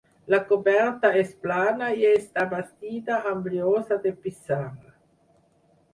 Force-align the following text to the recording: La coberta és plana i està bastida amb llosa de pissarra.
La 0.33 0.37
coberta 0.51 1.11
és 1.19 1.35
plana 1.43 1.91
i 2.03 2.09
està 2.13 2.47
bastida 2.55 3.19
amb 3.33 3.53
llosa 3.57 4.03
de 4.07 4.15
pissarra. 4.25 4.95